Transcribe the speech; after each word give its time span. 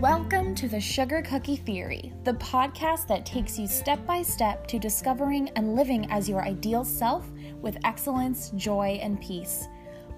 Welcome 0.00 0.54
to 0.54 0.66
the 0.66 0.80
Sugar 0.80 1.20
Cookie 1.20 1.56
Theory, 1.56 2.10
the 2.24 2.32
podcast 2.32 3.06
that 3.08 3.26
takes 3.26 3.58
you 3.58 3.66
step 3.66 4.06
by 4.06 4.22
step 4.22 4.66
to 4.68 4.78
discovering 4.78 5.50
and 5.56 5.76
living 5.76 6.10
as 6.10 6.26
your 6.26 6.42
ideal 6.42 6.86
self 6.86 7.30
with 7.60 7.76
excellence, 7.84 8.48
joy, 8.56 8.98
and 9.02 9.20
peace. 9.20 9.68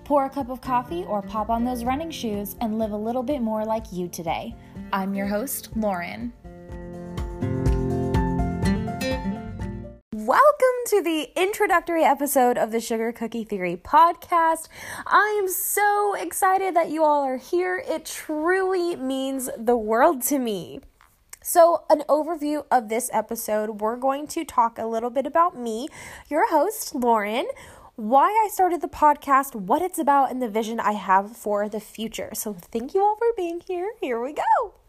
Pour 0.05 0.27
a 0.27 0.31
cup 0.31 0.51
of 0.51 0.61
coffee 0.61 1.03
or 1.09 1.21
pop 1.21 1.51
on 1.51 1.65
those 1.65 1.83
running 1.83 2.13
shoes 2.13 2.55
and 2.61 2.79
live 2.79 2.93
a 2.93 2.97
little 2.97 3.25
bit 3.25 3.43
more 3.43 3.65
like 3.65 3.93
you 3.93 4.07
today. 4.07 4.55
I'm 4.93 5.15
your 5.17 5.27
host, 5.27 5.71
Lauren. 5.75 6.33
Welcome 10.33 10.87
to 10.87 11.03
the 11.03 11.29
introductory 11.37 12.05
episode 12.05 12.57
of 12.57 12.71
the 12.71 12.81
Sugar 12.81 13.13
Cookie 13.13 13.45
Theory 13.45 13.77
podcast. 13.77 14.67
I 15.07 15.39
am 15.39 15.47
so 15.47 16.15
excited 16.15 16.75
that 16.75 16.89
you 16.89 17.05
all 17.05 17.23
are 17.23 17.37
here. 17.37 17.85
It 17.87 18.07
truly 18.07 18.97
means 18.97 19.51
the 19.59 19.77
world 19.77 20.23
to 20.23 20.39
me. 20.39 20.81
So, 21.43 21.85
an 21.91 22.03
overview 22.09 22.65
of 22.71 22.89
this 22.89 23.11
episode, 23.13 23.83
we're 23.83 23.99
going 23.99 24.27
to 24.29 24.43
talk 24.43 24.79
a 24.79 24.87
little 24.87 25.11
bit 25.11 25.27
about 25.27 25.55
me, 25.55 25.89
your 26.31 26.49
host, 26.49 26.95
Lauren, 26.95 27.47
why 27.97 28.29
I 28.29 28.49
started 28.51 28.81
the 28.81 28.89
podcast, 28.89 29.55
what 29.55 29.83
it's 29.83 29.99
about, 29.99 30.31
and 30.31 30.41
the 30.41 30.49
vision 30.49 30.81
I 30.81 30.93
have 30.93 31.37
for 31.37 31.69
the 31.69 31.79
future. 31.79 32.31
So, 32.33 32.55
thank 32.55 32.95
you 32.95 33.03
all 33.03 33.17
for 33.17 33.35
being 33.37 33.61
here. 33.69 33.93
Here 34.01 34.19
we 34.19 34.33
go. 34.33 34.82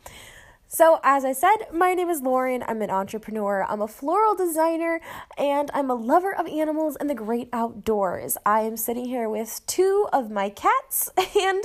So, 0.76 1.00
as 1.04 1.24
I 1.24 1.34
said, 1.34 1.68
my 1.72 1.94
name 1.94 2.10
is 2.10 2.24
Lauren. 2.24 2.64
I'm 2.68 2.82
an 2.82 2.90
entrepreneur, 2.90 3.64
I'm 3.70 3.80
a 3.80 3.88
floral 3.88 4.34
designer, 4.34 5.02
and 5.38 5.70
I'm 5.72 5.92
a 5.92 5.94
lover 5.94 6.36
of 6.36 6.48
animals 6.48 6.96
and 6.96 7.08
the 7.08 7.14
great 7.14 7.48
outdoors. 7.54 8.40
I 8.44 8.62
am 8.62 8.76
sitting 8.76 9.06
here 9.06 9.30
with 9.30 9.62
two 9.68 10.08
of 10.12 10.32
my 10.32 10.50
cats 10.50 11.12
and 11.40 11.64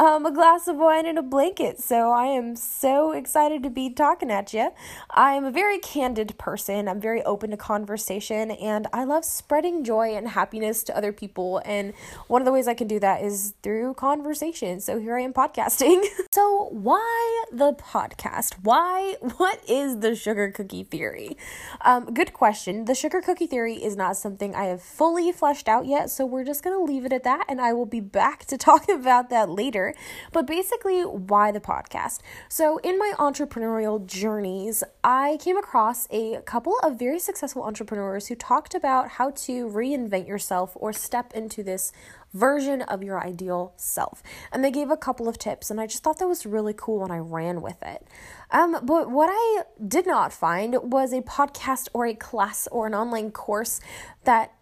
um, 0.00 0.26
a 0.26 0.32
glass 0.32 0.66
of 0.66 0.78
wine 0.78 1.06
and 1.06 1.16
a 1.16 1.22
blanket. 1.22 1.78
So, 1.78 2.10
I 2.10 2.26
am 2.26 2.56
so 2.56 3.12
excited 3.12 3.62
to 3.62 3.70
be 3.70 3.88
talking 3.88 4.32
at 4.32 4.52
you. 4.52 4.72
I 5.12 5.34
am 5.34 5.44
a 5.44 5.52
very 5.52 5.78
candid 5.78 6.36
person, 6.36 6.88
I'm 6.88 7.00
very 7.00 7.22
open 7.22 7.52
to 7.52 7.56
conversation, 7.56 8.50
and 8.50 8.88
I 8.92 9.04
love 9.04 9.24
spreading 9.24 9.84
joy 9.84 10.16
and 10.16 10.26
happiness 10.26 10.82
to 10.84 10.96
other 10.96 11.12
people. 11.12 11.62
And 11.64 11.94
one 12.26 12.42
of 12.42 12.46
the 12.46 12.52
ways 12.52 12.66
I 12.66 12.74
can 12.74 12.88
do 12.88 12.98
that 12.98 13.22
is 13.22 13.54
through 13.62 13.94
conversation. 13.94 14.80
So, 14.80 14.98
here 14.98 15.16
I 15.16 15.20
am 15.20 15.32
podcasting. 15.32 16.02
so, 16.32 16.66
why 16.72 17.44
the 17.52 17.74
podcast? 17.74 18.39
Podcast. 18.40 18.54
Why? 18.62 19.16
What 19.40 19.60
is 19.68 20.00
the 20.00 20.14
sugar 20.14 20.50
cookie 20.50 20.82
theory? 20.84 21.36
Um, 21.82 22.12
good 22.12 22.34
question. 22.34 22.84
The 22.84 22.94
sugar 22.94 23.22
cookie 23.22 23.46
theory 23.46 23.74
is 23.74 23.96
not 23.96 24.16
something 24.16 24.54
I 24.54 24.64
have 24.64 24.82
fully 24.82 25.32
fleshed 25.32 25.66
out 25.68 25.86
yet, 25.86 26.10
so 26.10 26.26
we're 26.26 26.44
just 26.44 26.62
going 26.62 26.76
to 26.76 26.92
leave 26.92 27.06
it 27.06 27.12
at 27.12 27.24
that, 27.24 27.46
and 27.48 27.60
I 27.60 27.72
will 27.72 27.86
be 27.86 28.00
back 28.00 28.44
to 28.46 28.58
talk 28.58 28.88
about 28.88 29.30
that 29.30 29.48
later. 29.48 29.94
But 30.32 30.46
basically, 30.46 31.02
why 31.02 31.52
the 31.52 31.60
podcast? 31.60 32.18
So, 32.48 32.78
in 32.78 32.98
my 32.98 33.12
entrepreneurial 33.18 34.04
journeys, 34.04 34.84
I 35.02 35.38
came 35.40 35.56
across 35.56 36.06
a 36.10 36.42
couple 36.42 36.78
of 36.82 36.98
very 36.98 37.18
successful 37.18 37.62
entrepreneurs 37.62 38.26
who 38.26 38.34
talked 38.34 38.74
about 38.74 39.08
how 39.10 39.30
to 39.30 39.68
reinvent 39.68 40.28
yourself 40.28 40.72
or 40.74 40.92
step 40.92 41.32
into 41.34 41.62
this 41.62 41.92
version 42.32 42.82
of 42.82 43.02
your 43.02 43.24
ideal 43.24 43.72
self. 43.76 44.22
And 44.52 44.62
they 44.62 44.70
gave 44.70 44.90
a 44.90 44.96
couple 44.96 45.28
of 45.28 45.38
tips, 45.38 45.70
and 45.70 45.80
I 45.80 45.86
just 45.86 46.02
thought 46.02 46.18
that 46.18 46.28
was 46.28 46.46
really 46.46 46.74
cool 46.76 47.02
and 47.02 47.12
I 47.12 47.18
ran 47.18 47.62
with 47.62 47.82
it. 47.82 48.06
Um, 48.50 48.78
but 48.82 49.10
what 49.10 49.30
I 49.32 49.62
did 49.86 50.06
not 50.06 50.32
find 50.32 50.76
was 50.82 51.12
a 51.12 51.22
podcast 51.22 51.88
or 51.92 52.06
a 52.06 52.14
class 52.14 52.68
or 52.70 52.86
an 52.86 52.94
online 52.94 53.30
course 53.30 53.80
that 54.24 54.52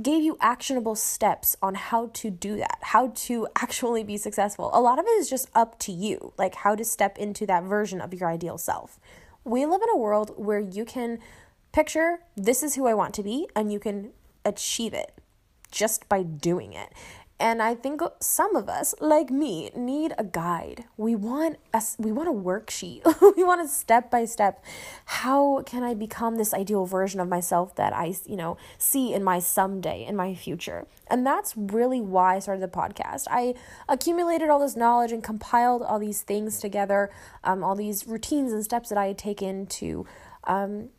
gave 0.00 0.22
you 0.22 0.36
actionable 0.40 0.94
steps 0.94 1.56
on 1.60 1.74
how 1.74 2.10
to 2.14 2.30
do 2.30 2.56
that, 2.56 2.78
how 2.82 3.08
to 3.08 3.48
actually 3.56 4.04
be 4.04 4.16
successful. 4.16 4.70
A 4.72 4.80
lot 4.80 4.98
of 4.98 5.04
it 5.04 5.10
is 5.10 5.28
just 5.28 5.48
up 5.54 5.78
to 5.80 5.92
you, 5.92 6.32
like 6.38 6.54
how 6.54 6.74
to 6.74 6.84
step 6.84 7.18
into 7.18 7.44
that 7.46 7.64
version 7.64 8.00
of 8.00 8.14
your 8.14 8.28
ideal 8.28 8.56
self. 8.56 9.00
We 9.44 9.66
live 9.66 9.82
in 9.82 9.88
a 9.92 9.98
world 9.98 10.32
where 10.36 10.60
you 10.60 10.84
can 10.84 11.18
picture 11.72 12.20
this 12.36 12.62
is 12.62 12.76
who 12.76 12.86
I 12.86 12.94
want 12.94 13.14
to 13.14 13.22
be 13.22 13.48
and 13.56 13.72
you 13.72 13.80
can 13.80 14.10
achieve 14.44 14.94
it 14.94 15.12
just 15.70 16.08
by 16.08 16.22
doing 16.22 16.72
it. 16.72 16.92
And 17.40 17.62
I 17.62 17.74
think 17.74 18.02
some 18.20 18.54
of 18.54 18.68
us, 18.68 18.94
like 19.00 19.30
me, 19.30 19.70
need 19.74 20.12
a 20.18 20.24
guide. 20.24 20.84
We 20.98 21.16
want 21.16 21.56
a, 21.72 21.82
we 21.98 22.12
want 22.12 22.28
a 22.28 22.32
worksheet. 22.32 23.02
we 23.36 23.42
want 23.42 23.62
a 23.62 23.66
step 23.66 24.10
by 24.10 24.26
step. 24.26 24.62
How 25.06 25.62
can 25.62 25.82
I 25.82 25.94
become 25.94 26.36
this 26.36 26.52
ideal 26.52 26.84
version 26.84 27.18
of 27.18 27.28
myself 27.28 27.74
that 27.76 27.94
I, 27.94 28.14
you 28.26 28.36
know, 28.36 28.58
see 28.76 29.14
in 29.14 29.24
my 29.24 29.38
someday, 29.38 30.04
in 30.06 30.16
my 30.16 30.34
future? 30.34 30.86
And 31.06 31.26
that's 31.26 31.56
really 31.56 32.02
why 32.02 32.36
I 32.36 32.38
started 32.40 32.62
the 32.62 32.68
podcast. 32.68 33.26
I 33.30 33.54
accumulated 33.88 34.50
all 34.50 34.58
this 34.58 34.76
knowledge 34.76 35.10
and 35.10 35.24
compiled 35.24 35.80
all 35.80 35.98
these 35.98 36.20
things 36.20 36.60
together, 36.60 37.10
um, 37.42 37.64
all 37.64 37.74
these 37.74 38.06
routines 38.06 38.52
and 38.52 38.62
steps 38.62 38.90
that 38.90 38.98
I 38.98 39.06
had 39.06 39.18
taken 39.18 39.64
to 39.66 40.04
um, 40.44 40.90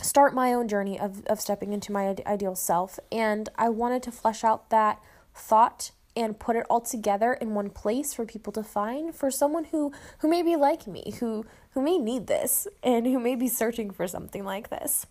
start 0.00 0.34
my 0.34 0.52
own 0.52 0.68
journey 0.68 1.00
of, 1.00 1.26
of 1.26 1.40
stepping 1.40 1.72
into 1.72 1.90
my 1.90 2.14
ideal 2.28 2.54
self. 2.54 3.00
And 3.10 3.48
I 3.56 3.70
wanted 3.70 4.04
to 4.04 4.12
flesh 4.12 4.44
out 4.44 4.70
that 4.70 5.02
thought 5.38 5.90
and 6.16 6.38
put 6.38 6.56
it 6.56 6.66
all 6.68 6.80
together 6.80 7.34
in 7.34 7.54
one 7.54 7.70
place 7.70 8.12
for 8.12 8.24
people 8.24 8.52
to 8.52 8.62
find 8.62 9.14
for 9.14 9.30
someone 9.30 9.64
who 9.64 9.92
who 10.18 10.28
may 10.28 10.42
be 10.42 10.56
like 10.56 10.86
me 10.86 11.14
who 11.20 11.44
who 11.70 11.82
may 11.82 11.98
need 11.98 12.26
this 12.26 12.66
and 12.82 13.06
who 13.06 13.18
may 13.18 13.34
be 13.34 13.48
searching 13.48 13.90
for 13.90 14.06
something 14.06 14.44
like 14.44 14.70
this 14.70 15.06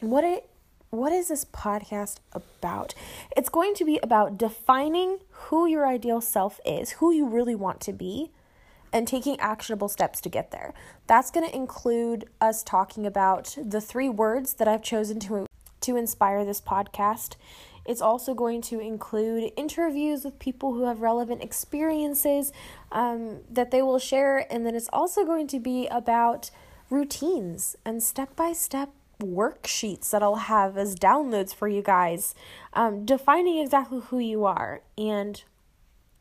what 0.00 0.24
it 0.24 0.48
what 0.88 1.12
is 1.12 1.28
this 1.28 1.44
podcast 1.44 2.16
about 2.32 2.94
it's 3.36 3.48
going 3.48 3.74
to 3.74 3.84
be 3.84 3.98
about 4.02 4.38
defining 4.38 5.18
who 5.30 5.66
your 5.66 5.86
ideal 5.86 6.20
self 6.20 6.58
is 6.64 6.92
who 6.92 7.12
you 7.12 7.26
really 7.26 7.54
want 7.54 7.80
to 7.80 7.92
be 7.92 8.30
and 8.92 9.06
taking 9.06 9.38
actionable 9.40 9.88
steps 9.88 10.20
to 10.20 10.28
get 10.28 10.50
there. 10.50 10.74
That's 11.06 11.30
going 11.30 11.48
to 11.48 11.54
include 11.54 12.28
us 12.40 12.62
talking 12.62 13.06
about 13.06 13.56
the 13.62 13.80
three 13.80 14.08
words 14.08 14.54
that 14.54 14.68
I've 14.68 14.82
chosen 14.82 15.20
to 15.20 15.46
to 15.90 15.96
inspire 15.96 16.44
this 16.44 16.60
podcast. 16.60 17.36
It's 17.84 18.00
also 18.00 18.34
going 18.34 18.62
to 18.62 18.78
include 18.78 19.52
interviews 19.56 20.24
with 20.24 20.38
people 20.38 20.74
who 20.74 20.84
have 20.84 21.00
relevant 21.00 21.42
experiences 21.42 22.52
um, 22.92 23.40
that 23.50 23.70
they 23.70 23.82
will 23.82 23.98
share, 23.98 24.46
and 24.52 24.64
then 24.64 24.74
it's 24.74 24.90
also 24.92 25.24
going 25.24 25.48
to 25.48 25.58
be 25.58 25.88
about 25.88 26.50
routines 26.88 27.76
and 27.84 28.02
step 28.02 28.36
by 28.36 28.52
step 28.52 28.90
worksheets 29.20 30.10
that 30.10 30.22
I'll 30.22 30.36
have 30.36 30.76
as 30.76 30.94
downloads 30.96 31.54
for 31.54 31.68
you 31.68 31.82
guys, 31.82 32.34
um, 32.72 33.04
defining 33.04 33.58
exactly 33.58 34.00
who 34.00 34.18
you 34.18 34.44
are 34.44 34.82
and 34.96 35.42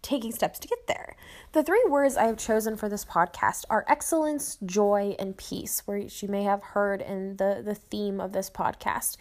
taking 0.01 0.31
steps 0.31 0.59
to 0.59 0.67
get 0.67 0.87
there. 0.87 1.15
The 1.51 1.63
three 1.63 1.83
words 1.87 2.15
I 2.15 2.25
have 2.25 2.37
chosen 2.37 2.77
for 2.77 2.89
this 2.89 3.05
podcast 3.05 3.65
are 3.69 3.85
excellence, 3.87 4.57
joy, 4.65 5.15
and 5.19 5.37
peace, 5.37 5.83
which 5.85 6.21
you 6.21 6.29
may 6.29 6.43
have 6.43 6.63
heard 6.63 7.01
in 7.01 7.37
the, 7.37 7.61
the 7.63 7.75
theme 7.75 8.19
of 8.19 8.31
this 8.31 8.49
podcast. 8.49 9.17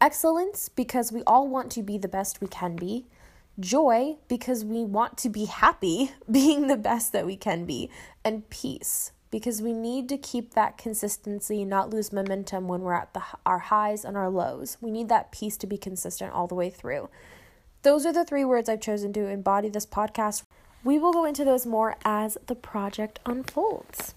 Excellence, 0.00 0.68
because 0.68 1.12
we 1.12 1.22
all 1.26 1.48
want 1.48 1.70
to 1.72 1.82
be 1.82 1.98
the 1.98 2.08
best 2.08 2.40
we 2.40 2.46
can 2.46 2.76
be. 2.76 3.06
Joy, 3.58 4.16
because 4.28 4.64
we 4.64 4.84
want 4.84 5.18
to 5.18 5.28
be 5.28 5.46
happy 5.46 6.12
being 6.30 6.66
the 6.66 6.76
best 6.76 7.12
that 7.12 7.26
we 7.26 7.36
can 7.36 7.64
be. 7.64 7.90
And 8.24 8.48
peace, 8.50 9.12
because 9.30 9.62
we 9.62 9.72
need 9.72 10.08
to 10.08 10.18
keep 10.18 10.54
that 10.54 10.78
consistency, 10.78 11.64
not 11.64 11.90
lose 11.90 12.12
momentum 12.12 12.68
when 12.68 12.82
we're 12.82 12.94
at 12.94 13.14
the, 13.14 13.22
our 13.46 13.58
highs 13.58 14.04
and 14.04 14.16
our 14.16 14.30
lows. 14.30 14.76
We 14.80 14.90
need 14.90 15.08
that 15.08 15.32
peace 15.32 15.56
to 15.58 15.66
be 15.66 15.76
consistent 15.76 16.32
all 16.32 16.46
the 16.46 16.54
way 16.54 16.70
through. 16.70 17.08
Those 17.82 18.04
are 18.04 18.12
the 18.12 18.26
three 18.26 18.44
words 18.44 18.68
I've 18.68 18.80
chosen 18.80 19.12
to 19.14 19.26
embody 19.26 19.70
this 19.70 19.86
podcast. 19.86 20.42
We 20.84 20.98
will 20.98 21.12
go 21.12 21.24
into 21.24 21.44
those 21.46 21.64
more 21.64 21.96
as 22.04 22.36
the 22.46 22.54
project 22.54 23.20
unfolds. 23.24 24.14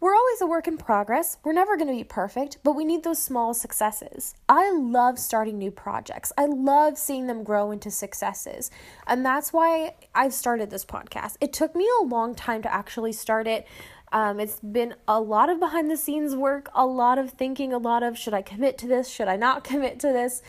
We're 0.00 0.14
always 0.14 0.40
a 0.40 0.46
work 0.46 0.66
in 0.68 0.78
progress. 0.78 1.36
We're 1.42 1.52
never 1.52 1.76
going 1.76 1.88
to 1.88 1.94
be 1.94 2.04
perfect, 2.04 2.58
but 2.62 2.76
we 2.76 2.84
need 2.84 3.02
those 3.02 3.22
small 3.22 3.52
successes. 3.52 4.34
I 4.48 4.70
love 4.70 5.18
starting 5.18 5.58
new 5.58 5.70
projects. 5.70 6.32
I 6.38 6.46
love 6.46 6.96
seeing 6.96 7.26
them 7.26 7.44
grow 7.44 7.70
into 7.70 7.90
successes. 7.90 8.70
And 9.06 9.24
that's 9.24 9.52
why 9.52 9.96
I've 10.14 10.34
started 10.34 10.70
this 10.70 10.84
podcast. 10.84 11.36
It 11.40 11.52
took 11.52 11.74
me 11.74 11.88
a 12.00 12.04
long 12.04 12.34
time 12.34 12.62
to 12.62 12.72
actually 12.72 13.12
start 13.12 13.46
it. 13.46 13.66
Um, 14.12 14.38
it's 14.40 14.60
been 14.60 14.94
a 15.08 15.20
lot 15.20 15.50
of 15.50 15.60
behind 15.60 15.90
the 15.90 15.96
scenes 15.96 16.36
work, 16.36 16.70
a 16.74 16.86
lot 16.86 17.18
of 17.18 17.32
thinking, 17.32 17.72
a 17.72 17.78
lot 17.78 18.02
of 18.02 18.16
should 18.16 18.34
I 18.34 18.42
commit 18.42 18.78
to 18.78 18.86
this? 18.86 19.08
Should 19.08 19.28
I 19.28 19.36
not 19.36 19.64
commit 19.64 19.98
to 20.00 20.08
this? 20.08 20.42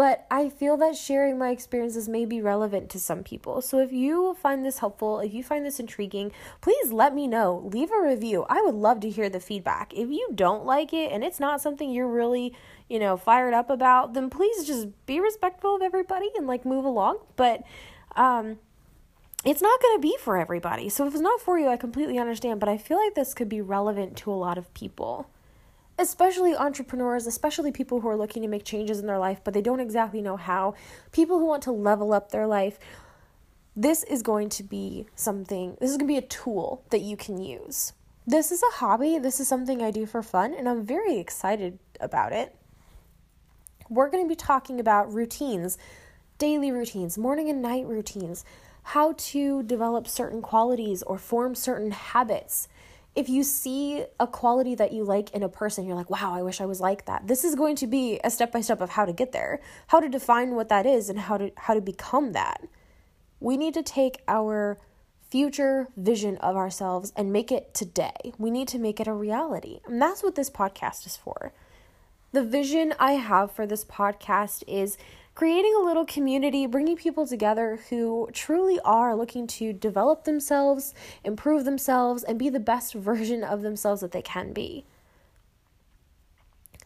But 0.00 0.24
I 0.30 0.48
feel 0.48 0.78
that 0.78 0.96
sharing 0.96 1.36
my 1.36 1.50
experiences 1.50 2.08
may 2.08 2.24
be 2.24 2.40
relevant 2.40 2.88
to 2.88 2.98
some 2.98 3.22
people. 3.22 3.60
So 3.60 3.80
if 3.80 3.92
you 3.92 4.34
find 4.40 4.64
this 4.64 4.78
helpful, 4.78 5.20
if 5.20 5.34
you 5.34 5.44
find 5.44 5.62
this 5.62 5.78
intriguing, 5.78 6.32
please 6.62 6.90
let 6.90 7.14
me 7.14 7.26
know. 7.26 7.68
Leave 7.70 7.90
a 7.92 8.00
review. 8.00 8.46
I 8.48 8.62
would 8.62 8.74
love 8.74 9.00
to 9.00 9.10
hear 9.10 9.28
the 9.28 9.40
feedback. 9.40 9.92
If 9.92 10.08
you 10.08 10.30
don't 10.34 10.64
like 10.64 10.94
it 10.94 11.12
and 11.12 11.22
it's 11.22 11.38
not 11.38 11.60
something 11.60 11.90
you're 11.90 12.08
really, 12.08 12.54
you 12.88 12.98
know, 12.98 13.18
fired 13.18 13.52
up 13.52 13.68
about, 13.68 14.14
then 14.14 14.30
please 14.30 14.66
just 14.66 14.88
be 15.04 15.20
respectful 15.20 15.76
of 15.76 15.82
everybody 15.82 16.30
and 16.34 16.46
like 16.46 16.64
move 16.64 16.86
along. 16.86 17.18
But 17.36 17.62
um 18.16 18.58
it's 19.44 19.60
not 19.60 19.82
going 19.82 19.98
to 19.98 20.00
be 20.00 20.16
for 20.18 20.38
everybody. 20.38 20.88
So 20.88 21.06
if 21.06 21.12
it's 21.12 21.22
not 21.22 21.42
for 21.42 21.58
you, 21.58 21.68
I 21.68 21.76
completely 21.76 22.18
understand, 22.18 22.58
but 22.58 22.70
I 22.70 22.78
feel 22.78 22.96
like 22.96 23.14
this 23.14 23.34
could 23.34 23.50
be 23.50 23.60
relevant 23.60 24.16
to 24.18 24.32
a 24.32 24.32
lot 24.32 24.56
of 24.56 24.72
people 24.72 25.28
especially 26.00 26.56
entrepreneurs, 26.56 27.26
especially 27.26 27.70
people 27.70 28.00
who 28.00 28.08
are 28.08 28.16
looking 28.16 28.42
to 28.42 28.48
make 28.48 28.64
changes 28.64 28.98
in 28.98 29.06
their 29.06 29.18
life, 29.18 29.40
but 29.44 29.54
they 29.54 29.60
don't 29.62 29.80
exactly 29.80 30.22
know 30.22 30.36
how. 30.36 30.74
People 31.12 31.38
who 31.38 31.46
want 31.46 31.62
to 31.64 31.72
level 31.72 32.12
up 32.12 32.30
their 32.30 32.46
life. 32.46 32.78
this 33.76 34.02
is 34.04 34.22
going 34.22 34.48
to 34.50 34.62
be 34.62 35.06
something, 35.14 35.76
this 35.80 35.90
is 35.90 35.96
going 35.96 36.08
to 36.08 36.12
be 36.12 36.18
a 36.18 36.22
tool 36.22 36.84
that 36.90 37.00
you 37.00 37.16
can 37.16 37.40
use. 37.40 37.92
This 38.26 38.52
is 38.52 38.62
a 38.62 38.76
hobby, 38.76 39.18
this 39.18 39.40
is 39.40 39.48
something 39.48 39.82
I 39.82 39.90
do 39.90 40.06
for 40.06 40.22
fun, 40.22 40.54
and 40.54 40.68
I'm 40.68 40.84
very 40.84 41.18
excited 41.18 41.78
about 42.00 42.32
it. 42.32 42.54
We're 43.88 44.10
going 44.10 44.24
to 44.24 44.28
be 44.28 44.36
talking 44.36 44.78
about 44.80 45.12
routines, 45.12 45.78
daily 46.38 46.70
routines, 46.70 47.16
morning 47.16 47.48
and 47.48 47.62
night 47.62 47.86
routines, 47.86 48.44
how 48.82 49.14
to 49.16 49.62
develop 49.62 50.06
certain 50.06 50.42
qualities 50.42 51.02
or 51.02 51.18
form 51.18 51.54
certain 51.54 51.90
habits. 51.92 52.68
If 53.14 53.28
you 53.28 53.42
see 53.42 54.04
a 54.20 54.26
quality 54.26 54.74
that 54.76 54.92
you 54.92 55.02
like 55.02 55.30
in 55.32 55.42
a 55.42 55.48
person, 55.48 55.84
you're 55.84 55.96
like, 55.96 56.10
wow, 56.10 56.32
I 56.32 56.42
wish 56.42 56.60
I 56.60 56.66
was 56.66 56.80
like 56.80 57.06
that. 57.06 57.26
This 57.26 57.44
is 57.44 57.54
going 57.54 57.76
to 57.76 57.86
be 57.86 58.20
a 58.22 58.30
step 58.30 58.52
by 58.52 58.60
step 58.60 58.80
of 58.80 58.90
how 58.90 59.04
to 59.04 59.12
get 59.12 59.32
there, 59.32 59.60
how 59.88 60.00
to 60.00 60.08
define 60.08 60.54
what 60.54 60.68
that 60.68 60.86
is, 60.86 61.08
and 61.08 61.18
how 61.18 61.36
to 61.36 61.50
how 61.56 61.74
to 61.74 61.80
become 61.80 62.32
that. 62.32 62.62
We 63.40 63.56
need 63.56 63.74
to 63.74 63.82
take 63.82 64.22
our 64.28 64.78
future 65.30 65.88
vision 65.96 66.36
of 66.38 66.56
ourselves 66.56 67.12
and 67.16 67.32
make 67.32 67.52
it 67.52 67.72
today. 67.72 68.32
We 68.38 68.50
need 68.50 68.68
to 68.68 68.78
make 68.78 69.00
it 69.00 69.06
a 69.06 69.12
reality. 69.12 69.80
And 69.86 70.00
that's 70.00 70.22
what 70.22 70.34
this 70.34 70.50
podcast 70.50 71.06
is 71.06 71.16
for. 71.16 71.52
The 72.32 72.44
vision 72.44 72.94
I 72.98 73.12
have 73.12 73.50
for 73.50 73.66
this 73.66 73.84
podcast 73.84 74.62
is 74.68 74.96
creating 75.34 75.74
a 75.80 75.84
little 75.84 76.04
community, 76.04 76.66
bringing 76.66 76.96
people 76.96 77.26
together 77.26 77.78
who 77.88 78.28
truly 78.32 78.78
are 78.84 79.14
looking 79.16 79.46
to 79.46 79.72
develop 79.72 80.24
themselves, 80.24 80.94
improve 81.24 81.64
themselves, 81.64 82.22
and 82.22 82.38
be 82.38 82.48
the 82.48 82.60
best 82.60 82.94
version 82.94 83.42
of 83.42 83.62
themselves 83.62 84.00
that 84.00 84.12
they 84.12 84.22
can 84.22 84.52
be. 84.52 84.84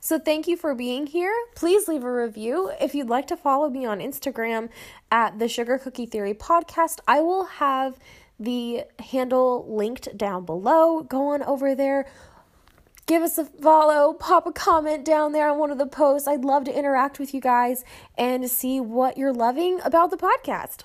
So, 0.00 0.18
thank 0.18 0.46
you 0.46 0.58
for 0.58 0.74
being 0.74 1.06
here. 1.06 1.34
Please 1.54 1.88
leave 1.88 2.04
a 2.04 2.12
review. 2.12 2.70
If 2.78 2.94
you'd 2.94 3.08
like 3.08 3.26
to 3.28 3.38
follow 3.38 3.70
me 3.70 3.86
on 3.86 4.00
Instagram 4.00 4.68
at 5.10 5.38
the 5.38 5.48
Sugar 5.48 5.78
Cookie 5.78 6.04
Theory 6.04 6.34
Podcast, 6.34 6.98
I 7.08 7.22
will 7.22 7.46
have 7.46 7.98
the 8.38 8.84
handle 8.98 9.64
linked 9.66 10.14
down 10.18 10.44
below. 10.44 11.02
Go 11.02 11.28
on 11.28 11.42
over 11.42 11.74
there. 11.74 12.04
Give 13.06 13.22
us 13.22 13.36
a 13.36 13.44
follow, 13.44 14.14
pop 14.14 14.46
a 14.46 14.52
comment 14.52 15.04
down 15.04 15.32
there 15.32 15.50
on 15.50 15.58
one 15.58 15.70
of 15.70 15.78
the 15.78 15.86
posts. 15.86 16.26
I'd 16.26 16.44
love 16.44 16.64
to 16.64 16.76
interact 16.76 17.18
with 17.18 17.34
you 17.34 17.40
guys 17.40 17.84
and 18.16 18.50
see 18.50 18.80
what 18.80 19.18
you're 19.18 19.32
loving 19.32 19.78
about 19.84 20.10
the 20.10 20.16
podcast. 20.16 20.84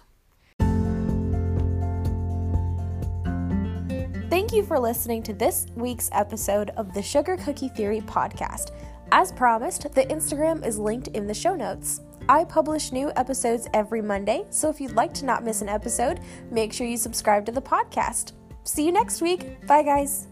Thank 4.30 4.54
you 4.54 4.64
for 4.64 4.80
listening 4.80 5.24
to 5.24 5.34
this 5.34 5.68
week's 5.76 6.10
episode 6.12 6.72
of 6.72 6.94
the 6.94 7.02
Sugar 7.02 7.38
Cookie 7.38 7.70
Theory 7.70 8.02
podcast. 8.02 8.72
As 9.12 9.32
promised, 9.32 9.84
the 9.96 10.06
Instagram 10.06 10.66
is 10.66 10.78
linked 10.78 11.08
in 11.10 11.26
the 11.26 11.34
show 11.34 11.56
notes. 11.56 12.02
I 12.28 12.44
publish 12.44 12.92
new 12.92 13.12
episodes 13.16 13.68
every 13.74 14.02
Monday, 14.02 14.46
so 14.52 14.70
if 14.70 14.80
you'd 14.80 14.92
like 14.92 15.14
to 15.16 15.26
not 15.26 15.44
miss 15.44 15.62
an 15.64 15.70
episode, 15.70 16.20
make 16.52 16.74
sure 16.74 16.86
you 16.86 16.98
subscribe 16.98 17.46
to 17.48 17.52
the 17.52 17.62
podcast. 17.62 18.34
See 18.66 18.86
you 18.86 18.92
next 18.92 19.22
week. 19.22 19.66
Bye, 19.66 19.82
guys. 19.82 20.29